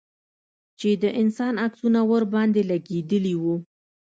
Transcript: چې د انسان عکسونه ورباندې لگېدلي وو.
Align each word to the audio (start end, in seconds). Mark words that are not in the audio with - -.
چې 0.79 0.89
د 1.01 1.03
انسان 1.21 1.53
عکسونه 1.65 1.99
ورباندې 2.11 2.61
لگېدلي 2.71 3.35
وو. 3.41 3.55